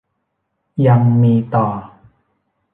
[0.87, 1.67] ยังมีต่อ